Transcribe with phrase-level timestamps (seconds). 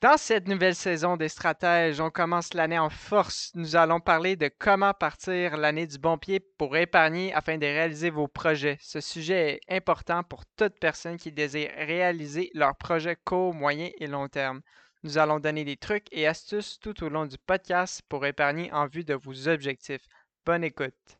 [0.00, 3.50] Dans cette nouvelle saison des stratèges, on commence l'année en force.
[3.54, 8.08] Nous allons parler de comment partir l'année du bon pied pour épargner afin de réaliser
[8.08, 8.78] vos projets.
[8.80, 14.06] Ce sujet est important pour toute personne qui désire réaliser leurs projets court, moyen et
[14.06, 14.62] long terme.
[15.02, 18.86] Nous allons donner des trucs et astuces tout au long du podcast pour épargner en
[18.86, 20.06] vue de vos objectifs.
[20.46, 21.19] Bonne écoute.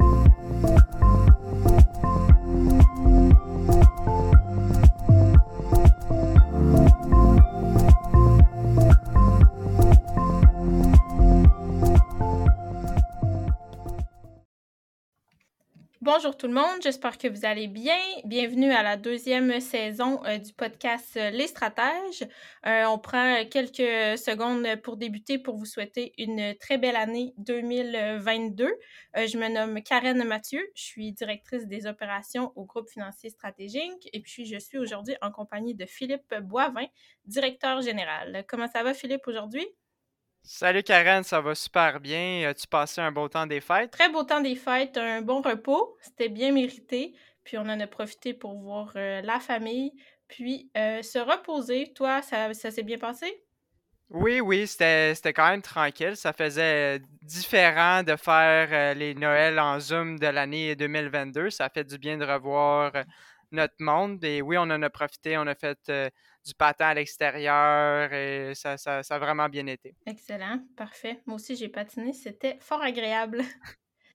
[16.21, 17.97] Bonjour tout le monde, j'espère que vous allez bien.
[18.25, 22.27] Bienvenue à la deuxième saison euh, du podcast euh, Les Stratèges.
[22.67, 28.71] Euh, on prend quelques secondes pour débuter pour vous souhaiter une très belle année 2022.
[29.15, 34.21] je me nomme Karen Mathieu, je suis directrice des opérations au groupe financier stratégique et
[34.21, 36.85] puis je suis aujourd'hui en compagnie de Philippe Boivin,
[37.25, 38.45] directeur général.
[38.47, 39.65] Comment ça va Philippe aujourd'hui?
[40.43, 42.49] Salut Karen, ça va super bien.
[42.49, 43.91] As-tu passé un beau temps des fêtes?
[43.91, 45.97] Très beau temps des fêtes, un bon repos.
[46.01, 47.13] C'était bien mérité.
[47.43, 49.93] Puis on en a profité pour voir euh, la famille,
[50.27, 51.91] puis euh, se reposer.
[51.93, 53.43] Toi, ça, s'est bien passé?
[54.09, 56.15] Oui, oui, c'était quand même tranquille.
[56.15, 61.49] Ça faisait différent de faire euh, les Noëls en Zoom de l'année 2022.
[61.49, 62.91] Ça fait du bien de revoir
[63.51, 64.23] notre monde.
[64.23, 65.37] Et oui, on en a profité.
[65.37, 65.91] On a fait
[66.45, 69.95] du patin à l'extérieur et ça, ça, a vraiment bien été.
[70.05, 71.19] Excellent, parfait.
[71.25, 73.43] Moi aussi, j'ai patiné, c'était fort agréable.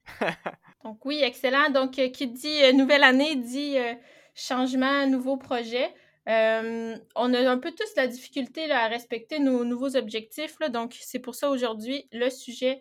[0.85, 1.71] Donc oui, excellent.
[1.71, 3.95] Donc, euh, qui dit euh, nouvelle année dit euh,
[4.35, 5.93] changement, nouveau projet.
[6.27, 10.59] on a un peu tous la difficulté à respecter nos nouveaux objectifs.
[10.71, 12.81] donc, c'est pour ça aujourd'hui, le sujet,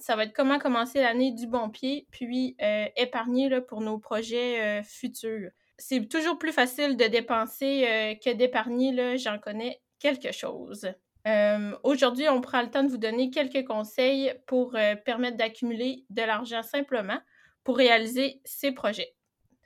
[0.00, 2.56] ça va être comment commencer l'année du bon pied, puis
[2.96, 9.18] épargner là, pour nos projets futurs c'est toujours plus facile de dépenser euh, que d'épargner,
[9.18, 10.90] j'en connais quelque chose.
[11.26, 16.04] Euh, aujourd'hui, on prend le temps de vous donner quelques conseils pour euh, permettre d'accumuler
[16.10, 17.18] de l'argent simplement
[17.64, 19.14] pour réaliser ces projets.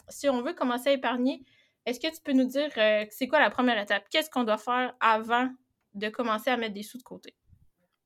[0.08, 1.44] Si on veut commencer à épargner,
[1.86, 2.70] est-ce que tu peux nous dire
[3.10, 4.04] c'est quoi la première étape?
[4.10, 5.48] Qu'est-ce qu'on doit faire avant
[5.94, 7.34] de commencer à mettre des sous de côté?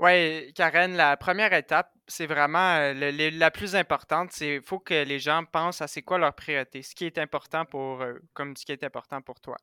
[0.04, 4.32] Oui, Karen, la première étape, c'est vraiment euh, la plus importante.
[4.32, 7.64] C'est faut que les gens pensent à c'est quoi leur priorité, ce qui est important
[7.64, 9.56] pour eux, comme ce qui est important pour toi.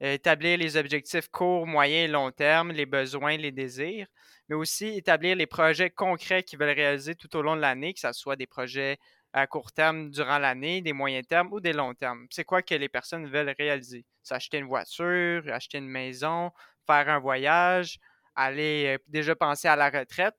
[0.00, 4.08] établir les objectifs court, moyen et long terme, les besoins, les désirs,
[4.48, 8.00] mais aussi établir les projets concrets qu'ils veulent réaliser tout au long de l'année, que
[8.00, 8.98] ce soit des projets
[9.34, 12.26] à court terme durant l'année, des moyens termes ou des longs termes.
[12.30, 14.06] C'est quoi que les personnes veulent réaliser?
[14.24, 16.52] S'acheter une voiture, acheter une maison,
[16.86, 17.98] faire un voyage,
[18.38, 20.36] aller euh, déjà penser à la retraite.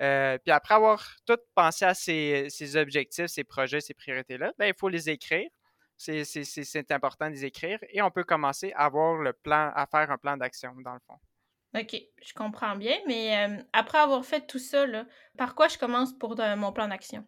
[0.00, 4.74] Euh, puis après avoir tout pensé à ces, objectifs, ces projets, ces priorités-là, ben, il
[4.78, 5.48] faut les écrire.
[5.96, 10.10] C'est important de les écrire et on peut commencer à avoir le plan, à faire
[10.10, 11.18] un plan d'action dans le fond.
[11.78, 14.84] OK, je comprends bien, mais euh, après avoir fait tout ça,
[15.38, 17.24] par quoi je commence pour mon plan d'action?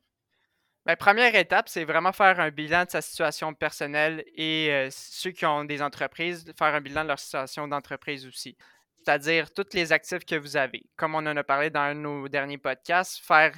[0.87, 5.31] La ben, première étape, c'est vraiment faire un bilan de sa situation personnelle et ceux
[5.31, 8.57] qui ont des entreprises, faire un bilan de leur situation d'entreprise aussi
[9.05, 10.83] c'est-à-dire tous les actifs que vous avez.
[10.97, 13.55] Comme on en a parlé dans nos derniers podcasts, faire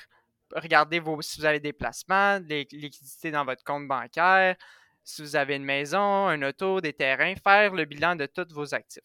[0.52, 4.56] regarder vos, si vous avez des placements, des liquidités dans votre compte bancaire,
[5.04, 8.74] si vous avez une maison, un auto, des terrains, faire le bilan de tous vos
[8.74, 9.02] actifs.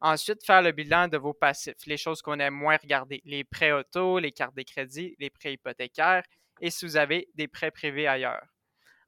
[0.00, 3.72] Ensuite, faire le bilan de vos passifs, les choses qu'on aime moins regarder, les prêts
[3.72, 6.24] auto, les cartes de crédit, les prêts hypothécaires
[6.60, 8.46] et si vous avez des prêts privés ailleurs.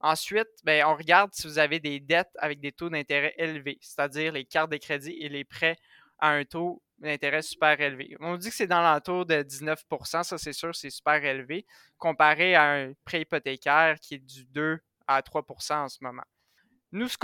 [0.01, 4.33] Ensuite, ben, on regarde si vous avez des dettes avec des taux d'intérêt élevés, c'est-à-dire
[4.33, 5.79] les cartes de crédit et les prêts
[6.19, 8.17] à un taux d'intérêt super élevé.
[8.21, 11.67] On dit que c'est dans l'entour de 19% ça c'est sûr, c'est super élevé,
[11.99, 16.25] comparé à un prêt hypothécaire qui est du 2 à 3% en ce moment.
[16.95, 17.19] Nous, ce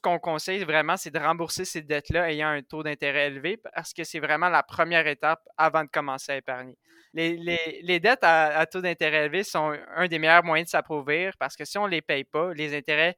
[0.00, 4.04] qu'on conseille vraiment, c'est de rembourser ces dettes-là ayant un taux d'intérêt élevé parce que
[4.04, 6.76] c'est vraiment la première étape avant de commencer à épargner.
[7.14, 11.64] Les, dettes à, taux d'intérêt élevé sont un des meilleurs moyens de s'appauvrir parce que
[11.64, 13.16] si on ne les paye pas, les intérêts,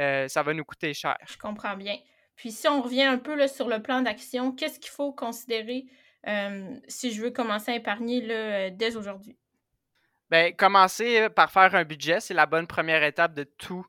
[0.00, 1.16] euh, ça va nous coûter cher.
[1.28, 1.96] Je comprends bien.
[2.36, 5.86] Puis si on revient un peu là, sur le plan d'action, qu'est-ce qu'il faut considérer
[6.26, 9.36] euh, si je veux commencer à épargner euh, dès aujourd'hui?
[10.30, 13.84] Bien, commencer euh, par faire un budget, c'est la bonne première étape de tout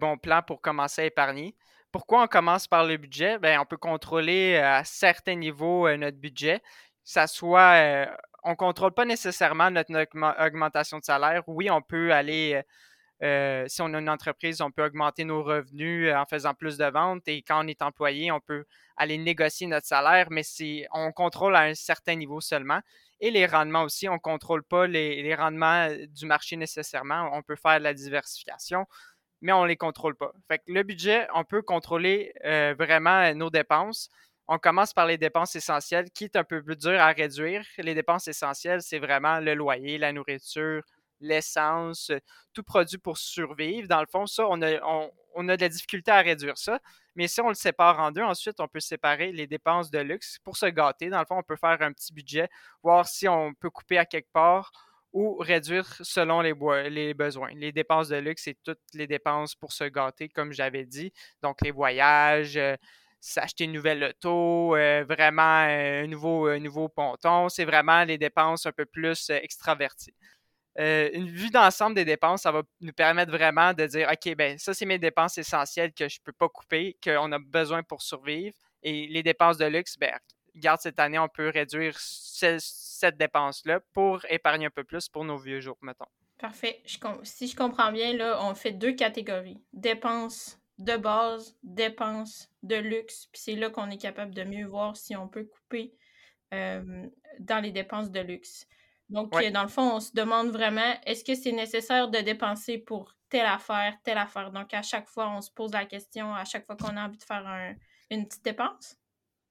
[0.00, 1.54] bon plan pour commencer à épargner.
[1.92, 3.38] Pourquoi on commence par le budget?
[3.38, 6.60] Bien, on peut contrôler à certains niveaux notre budget.
[7.04, 8.08] Ça soit,
[8.42, 9.92] on ne contrôle pas nécessairement notre,
[10.44, 11.44] augmentation de salaire.
[11.46, 12.60] Oui, on peut aller
[13.20, 17.26] si on a une entreprise, on peut augmenter nos revenus en faisant plus de ventes
[17.26, 18.64] et quand on est employé, on peut
[18.96, 20.42] aller négocier notre salaire, mais
[20.92, 22.80] on contrôle à un certain niveau seulement.
[23.20, 27.30] Et les rendements aussi, on ne contrôle pas les, rendements du marché nécessairement.
[27.32, 28.86] On peut faire de la diversification,
[29.40, 30.32] mais on ne les contrôle pas.
[30.48, 32.32] Fait le budget, on peut contrôler
[32.78, 34.08] vraiment nos dépenses.
[34.50, 37.64] On commence par les dépenses essentielles, qui est un peu plus dur à réduire.
[37.76, 40.82] Les dépenses essentielles, c'est vraiment le loyer, la nourriture,
[41.20, 42.12] l'essence,
[42.52, 43.88] tout produit pour survivre.
[43.88, 44.80] Dans le fond, ça, on a,
[45.34, 46.80] on, a de la difficulté à réduire ça.
[47.14, 50.38] Mais si on le sépare en deux, ensuite, on peut séparer les dépenses de luxe
[50.44, 51.10] pour se gâter.
[51.10, 52.48] Dans le fond, on peut faire un petit budget,
[52.82, 54.70] voir si on peut couper à quelque part
[55.12, 57.50] ou réduire selon les, besoins.
[57.54, 61.12] Les dépenses de luxe, c'est toutes les dépenses pour se gâter, comme j'avais dit.
[61.42, 62.76] Donc, les voyages, euh,
[63.20, 67.48] s'acheter une nouvelle auto, euh, vraiment euh, un nouveau ponton.
[67.48, 70.14] C'est vraiment les dépenses un peu plus extraverties.
[70.78, 74.58] Euh, une vue d'ensemble des dépenses, ça va nous permettre vraiment de dire, OK, ben
[74.58, 78.00] ça, c'est mes dépenses essentielles que je ne peux pas couper, qu'on a besoin pour
[78.00, 78.56] survivre.
[78.82, 80.12] Et les dépenses de luxe, ben,
[80.54, 85.36] regarde, cette année, on peut réduire cette dépense-là pour épargner un peu plus pour nos
[85.36, 86.06] vieux jours, mettons.
[86.38, 86.80] Parfait.
[87.24, 89.60] si je comprends bien, là, on fait deux catégories.
[89.72, 93.26] Dépenses de base, dépenses de luxe.
[93.32, 95.92] Puis c'est là qu'on est capable de mieux voir si on peut couper
[96.54, 97.08] euh,
[97.40, 98.66] dans les dépenses de luxe.
[99.08, 102.78] Donc, euh, dans le fond, on se demande vraiment, est-ce que c'est nécessaire de dépenser
[102.78, 104.50] pour telle affaire, telle affaire?
[104.50, 107.18] Donc, à chaque fois, on se pose la question, à chaque fois qu'on a envie
[107.18, 107.74] de faire
[108.10, 108.96] une petite dépense?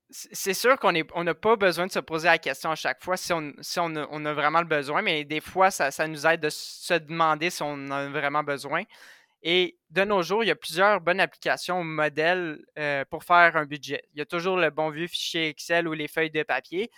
[0.09, 3.33] C'est sûr qu'on n'a pas besoin de se poser la question à chaque fois si
[3.33, 7.61] on, a, vraiment le besoin, mais des fois, ça, nous aide de se demander si
[7.61, 8.83] on a vraiment besoin.
[9.43, 13.65] Et de nos jours, il y a plusieurs bonnes applications modèles euh, pour faire un
[13.65, 14.01] budget.
[14.13, 16.89] Il y a toujours le bon vieux fichier Excel ou les feuilles de papier.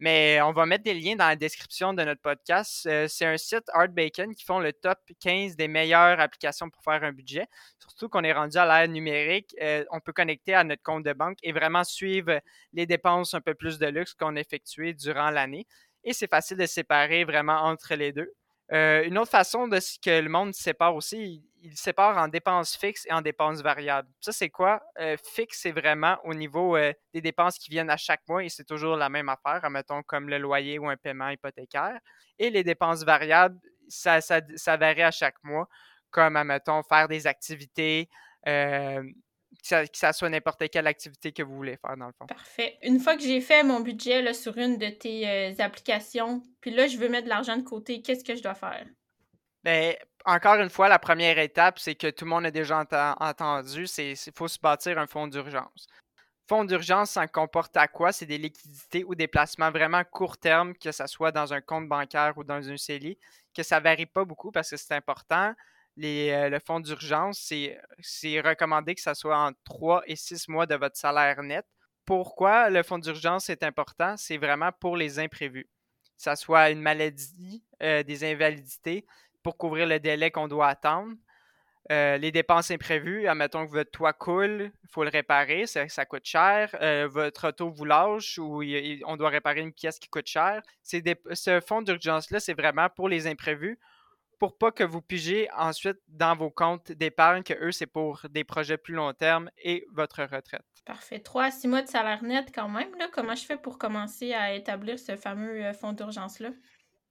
[0.00, 2.86] Mais on va mettre des liens dans la description de notre podcast.
[2.86, 6.82] Euh, c'est un site Art Bacon qui font le top 15 des meilleures applications pour
[6.82, 7.46] faire un budget.
[7.80, 11.12] Surtout qu'on est rendu à l'ère numérique, euh, on peut connecter à notre compte de
[11.12, 12.40] banque et vraiment suivre
[12.72, 15.66] les dépenses un peu plus de luxe qu'on a effectuées durant l'année.
[16.04, 18.32] Et c'est facile de séparer vraiment entre les deux.
[18.72, 22.76] Euh, une autre façon de ce que le monde sépare aussi, il, sépare en dépenses
[22.76, 24.08] fixes et en dépenses variables.
[24.20, 24.82] Ça, c'est quoi?
[24.98, 28.48] Euh, fixe, c'est vraiment au niveau euh, des dépenses qui viennent à chaque mois et
[28.48, 31.98] c'est toujours la même affaire, admettons comme le loyer ou un paiement hypothécaire.
[32.38, 34.20] Et les dépenses variables, ça,
[34.76, 35.68] varie à chaque mois,
[36.10, 38.08] comme, admettons, faire des activités,
[39.62, 42.26] que ça, soit n'importe quelle activité que vous voulez faire, dans le fond.
[42.26, 42.78] Parfait.
[42.82, 46.86] Une fois que j'ai fait mon budget sur une de tes euh, applications, puis là,
[46.86, 48.86] je veux mettre de l'argent de côté, qu'est-ce que je dois faire?
[49.68, 49.92] Bien,
[50.24, 52.86] encore une fois, la première étape, c'est que tout le monde a déjà
[53.20, 55.88] entendu, c'est qu'il faut se bâtir un fonds d'urgence.
[56.48, 58.10] Fonds d'urgence, ça comporte à quoi?
[58.10, 61.86] C'est des liquidités ou des placements vraiment court terme, que ce soit dans un compte
[61.86, 63.18] bancaire ou dans un CELI,
[63.54, 65.52] que ça ne varie pas beaucoup parce que c'est important.
[66.02, 67.38] Euh, le fonds d'urgence,
[68.00, 71.66] c'est recommandé que ça soit entre 3 et 6 mois de votre salaire net.
[72.06, 74.16] Pourquoi le fonds d'urgence est important?
[74.16, 75.68] C'est vraiment pour les imprévus.
[76.16, 79.04] Que ça soit une maladie, euh, des invalidités,
[79.42, 81.14] pour couvrir le délai qu'on doit attendre.
[81.90, 86.04] Euh, les dépenses imprévues, admettons que votre toit coule, il faut le réparer, ça, ça
[86.04, 86.76] coûte cher.
[87.08, 88.62] votre auto vous lâche ou
[89.06, 90.60] on doit réparer une pièce qui coûte cher.
[90.82, 93.78] ce fonds d'urgence-là, c'est vraiment pour les imprévus
[94.38, 98.44] pour pas que vous pigez ensuite dans vos comptes d'épargne, que eux, c'est pour des
[98.44, 100.64] projets plus long terme et votre retraite.
[100.84, 101.18] Parfait.
[101.18, 102.94] Trois à six mois de salaire net quand même.
[102.98, 103.08] Là.
[103.12, 106.50] Comment je fais pour commencer à établir ce fameux euh, fonds d'urgence-là?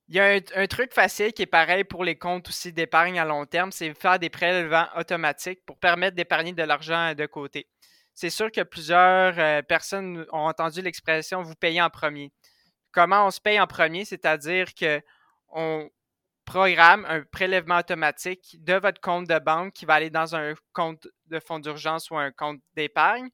[0.10, 3.26] Il y a un, truc facile qui est pareil pour les comptes aussi d'épargne à
[3.26, 7.68] long terme, c'est faire des prélèvements automatiques pour permettre d'épargner de l'argent de côté.
[8.14, 12.32] C'est sûr que plusieurs euh, personnes ont entendu l'expression vous payez en premier.
[12.92, 14.06] Comment on se paye en premier?
[14.06, 15.02] C'est-à-dire que
[15.50, 15.90] on,
[16.48, 21.06] programme un prélèvement automatique de votre compte de banque qui va aller dans un compte
[21.26, 23.30] de fonds d'urgence ou un compte d'épargne.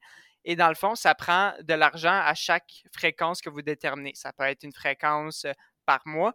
[0.45, 4.13] Et dans le fond, ça prend de l'argent à chaque fréquence que vous déterminez.
[4.15, 5.53] Ça peut être une fréquence euh,
[5.85, 6.33] par mois.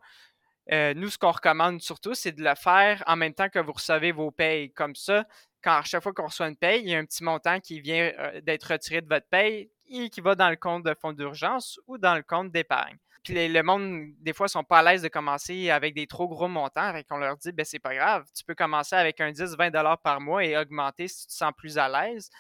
[0.70, 3.72] Euh, nous, ce qu'on recommande surtout, c'est de le faire en même temps que vous
[3.72, 4.70] recevez vos payes.
[4.72, 5.24] Comme ça,
[5.62, 7.80] quand à chaque fois qu'on reçoit une paye, il y a un petit montant qui
[7.80, 11.12] vient euh, d'être retiré de votre paye et qui va dans le compte de fonds
[11.12, 12.98] d'urgence ou dans le compte d'épargne.
[13.24, 16.48] Puis le monde, des fois, sont pas à l'aise de commencer avec des trop gros
[16.48, 16.94] montants.
[16.94, 20.20] Et qu'on leur dit, ben c'est pas grave, tu peux commencer avec un 10-20 par
[20.20, 22.30] mois et augmenter si tu te sens plus à l'aise.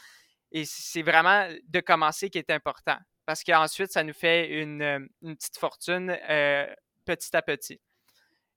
[0.52, 2.96] Et c'est vraiment de commencer qui est important.
[3.26, 6.66] Parce qu'ensuite, ça nous fait une, petite fortune euh,
[7.04, 7.80] petit à petit.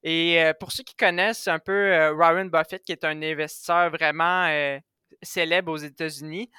[0.04, 4.48] Et euh, pour ceux qui connaissent un peu Warren Buffett, qui est un investisseur vraiment
[5.22, 6.50] célèbre aux États-Unis,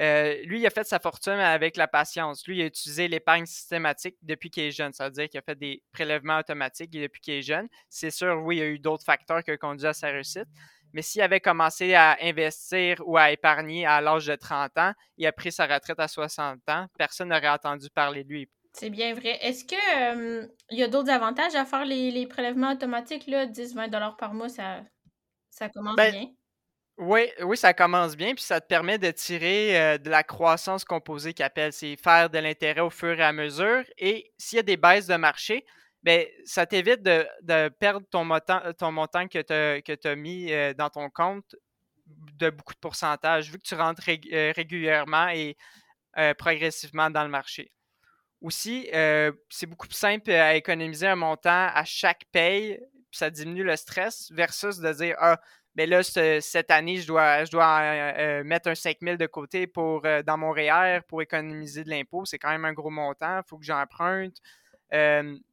[0.00, 2.46] Euh, lui, il a fait sa fortune avec la patience.
[2.46, 4.92] Lui, il a utilisé l'épargne systématique depuis qu'il est jeune.
[4.94, 7.68] Ça veut dire qu'il a fait des prélèvements automatiques depuis qu'il est jeune.
[7.90, 10.48] C'est sûr, oui, il y a eu d'autres facteurs qui ont conduit à sa réussite.
[10.94, 15.26] Mais s'il avait commencé à investir ou à épargner à l'âge de 30 ans et
[15.26, 18.48] a pris sa retraite à 60 ans, personne n'aurait entendu parler de lui.
[18.72, 19.38] C'est bien vrai.
[19.42, 24.48] Est-ce que il y a d'autres avantages à faire les, prélèvements automatiques, 10-20 par mois,
[24.48, 24.82] ça,
[25.50, 26.30] ça commence ben, bien?
[27.00, 30.84] Oui, oui, ça commence bien, puis ça te permet de tirer euh, de la croissance
[30.84, 33.84] composée qui appelle, c'est faire de l'intérêt au fur et à mesure.
[33.96, 35.64] Et s'il y a des baisses de marché,
[36.02, 40.90] ben, ça t'évite de, perdre ton montant, ton montant que tu as, mis euh, dans
[40.90, 41.56] ton compte
[42.06, 45.56] de beaucoup de pourcentage, vu que tu rentres euh, régulièrement et
[46.36, 47.72] progressivement dans le marché.
[48.40, 48.88] Aussi,
[49.50, 52.78] c'est beaucoup plus simple à économiser un montant à chaque paye,
[53.10, 55.38] puis ça diminue le stress, versus de dire Ah,
[55.76, 59.26] mais ben là, cette année, je dois, je dois euh, euh, mettre un 5000 de
[59.26, 62.24] côté pour, euh, dans mon REER pour économiser de l'impôt.
[62.24, 63.38] C'est quand même un gros montant.
[63.38, 64.36] Il faut que j'emprunte.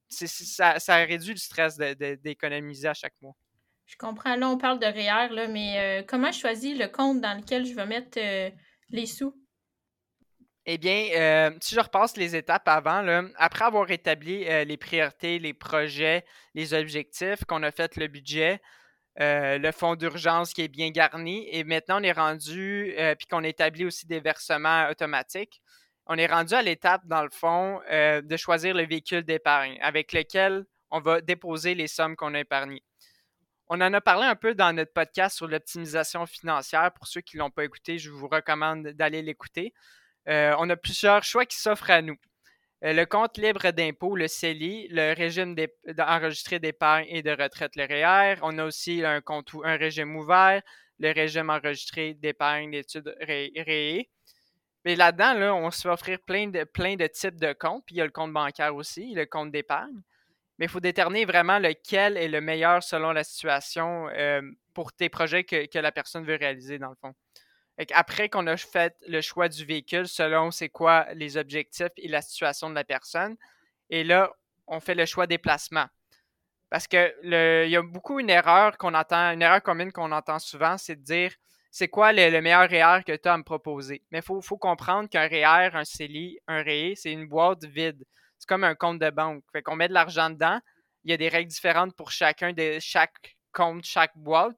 [0.09, 3.35] ça, réduit le stress d'économiser à chaque mois.
[3.85, 4.35] Je comprends.
[4.35, 7.75] Là, on parle de REER, là, mais comment je choisis le compte dans lequel je
[7.75, 8.19] vais mettre
[8.89, 9.33] les sous?
[10.69, 16.25] Eh bien, si je repasse les étapes avant, après avoir établi les priorités, les projets,
[16.55, 18.59] les objectifs, qu'on a fait le budget,
[19.19, 21.47] euh, le fonds d'urgence qui est bien garni.
[21.51, 25.61] Et maintenant, on est rendu, euh, puis qu'on établit aussi des versements automatiques.
[26.05, 30.13] On est rendu à l'étape, dans le fond, euh, de choisir le véhicule d'épargne avec
[30.13, 32.83] lequel on va déposer les sommes qu'on a épargnées.
[33.69, 36.91] On en a parlé un peu dans notre podcast sur l'optimisation financière.
[36.93, 39.73] Pour ceux qui ne l'ont pas écouté, je vous recommande d'aller l'écouter.
[40.27, 42.17] On a plusieurs choix qui s'offrent à nous.
[42.83, 45.55] Euh, le compte libre d'impôt, le CELI, le régime
[45.97, 48.39] enregistré d'épargne et de retraite, le REER.
[48.43, 50.61] On a aussi un, compte, un régime ouvert,
[50.99, 54.09] le régime enregistré d'épargne d'études REE.
[54.85, 57.83] Mais là-dedans, là, on se fait offrir plein de, plein de types de comptes.
[57.85, 60.01] Puis il y a le compte bancaire aussi, le compte d'épargne.
[60.59, 64.41] Mais il faut déterminer vraiment lequel est le meilleur selon la situation euh,
[64.73, 67.13] pour tes projets que la personne veut réaliser, dans le fond.
[67.93, 72.21] Après qu'on a fait le choix du véhicule selon c'est quoi les objectifs et la
[72.21, 73.37] situation de la personne,
[73.89, 74.31] et là,
[74.65, 75.87] on fait le choix des placements.
[76.69, 80.39] Parce que il y a beaucoup une erreur qu'on entend, une erreur commune qu'on entend
[80.39, 81.31] souvent, c'est de dire
[81.71, 84.03] c'est quoi le, meilleur REER que tu as à me proposer?
[84.11, 88.03] Mais il faut, comprendre qu'un REER, un CELI, un REE, c'est une boîte vide.
[88.39, 89.43] C'est comme un compte de banque.
[89.51, 90.59] Fait qu'on met de l'argent dedans.
[91.03, 94.55] Il y a des règles différentes pour chacun de chaque compte, chaque boîte.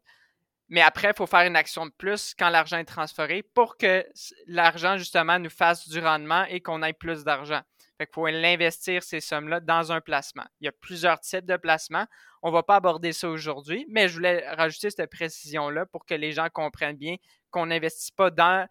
[0.70, 4.06] Mais après, il faut faire une action de plus quand l'argent est transféré pour que
[4.46, 7.62] l'argent, justement, nous fasse du rendement et qu'on ait plus d'argent.
[7.98, 10.46] Fait qu'il faut l'investir, ces sommes-là, dans un placement.
[10.62, 12.06] Il y a plusieurs types de placements.
[12.44, 16.14] On ne va pas aborder ça aujourd'hui, mais je voulais rajouter cette précision-là pour que
[16.14, 17.16] les gens comprennent bien
[17.52, 18.68] qu'on n'investit pas dans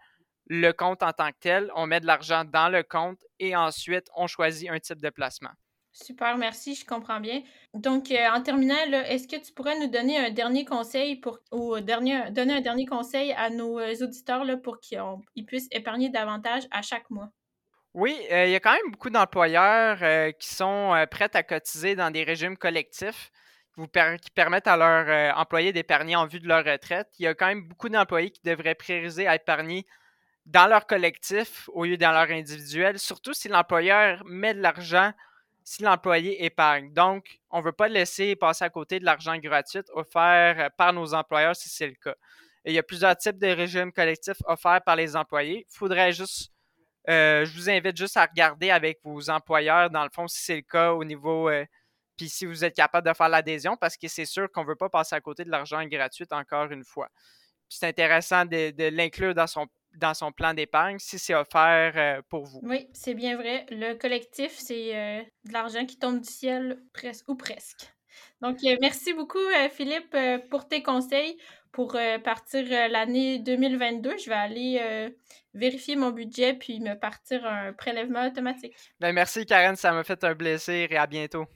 [0.46, 1.70] le compte en tant que tel.
[1.74, 5.52] On met de l'argent dans le compte et ensuite, on choisit un type de placement.
[6.00, 7.42] Super, merci, je comprends bien.
[7.74, 11.80] Donc, euh, en terminant, est-ce que tu pourrais nous donner un dernier conseil pour, ou
[11.80, 16.68] dernier, donner un dernier conseil à nos euh, auditeurs là, pour qu'ils puissent épargner davantage
[16.70, 17.30] à chaque mois?
[17.94, 19.98] Oui, euh, il y a quand même beaucoup d'employeurs
[20.38, 23.32] qui sont prêts à cotiser dans des régimes collectifs
[23.76, 27.08] qui permettent à leurs employés d'épargner en vue de leur retraite.
[27.18, 29.84] Il y a quand même beaucoup d'employés qui devraient prioriser à épargner
[30.46, 35.12] dans leur collectif au lieu dans leur individuel, surtout si l'employeur met de l'argent
[35.68, 36.94] si l'employé épargne.
[36.94, 40.94] Donc, on ne veut pas laisser passer à côté de l'argent gratuit offert euh, par
[40.94, 42.14] nos employeurs si c'est le cas.
[42.64, 45.66] il y a plusieurs types de régimes collectifs offerts par les employés.
[45.68, 46.52] Faudrait juste,
[47.10, 50.56] euh, je vous invite juste à regarder avec vos employeurs, dans le fond, si c'est
[50.56, 51.66] le cas au niveau, euh,
[52.16, 54.76] puis si vous êtes capable de faire l'adhésion, parce que c'est sûr qu'on ne veut
[54.76, 57.10] pas passer à côté de l'argent gratuit encore une fois.
[57.68, 59.66] C'est intéressant de l'inclure dans son
[59.96, 62.60] dans son plan d'épargne si c'est offert euh, pour vous?
[62.62, 63.66] Oui, c'est bien vrai.
[63.70, 67.92] Le collectif, c'est euh, de l'argent qui tombe du ciel presque ou presque.
[68.40, 69.38] Donc, euh, merci beaucoup,
[69.72, 70.16] Philippe,
[70.50, 71.36] pour tes conseils
[71.70, 74.16] pour partir l'année 2022.
[74.18, 75.12] Je vais aller
[75.54, 78.74] vérifier mon budget puis me partir un prélèvement automatique.
[78.98, 79.76] Ben, merci, Karen.
[79.76, 81.46] Ça m'a fait un plaisir et à bientôt.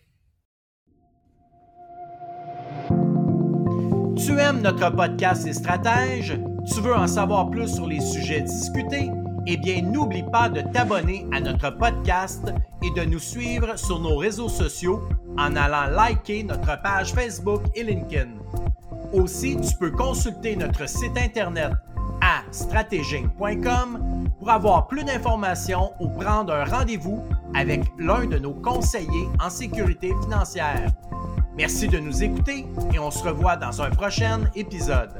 [4.16, 6.38] Tu aimes notre podcast Les Stratèges?
[6.64, 9.10] Tu veux en savoir plus sur les sujets discutés?
[9.46, 12.52] Eh bien, n'oublie pas de t'abonner à notre podcast
[12.82, 15.02] et de nous suivre sur nos réseaux sociaux
[15.36, 18.30] en allant liker notre page Facebook et LinkedIn.
[19.12, 21.72] Aussi, tu peux consulter notre site internet
[22.20, 29.28] à stratéging.com pour avoir plus d'informations ou prendre un rendez-vous avec l'un de nos conseillers
[29.40, 30.92] en sécurité financière.
[31.56, 35.10] Merci de nous écouter et on se revoit dans un prochain épisode.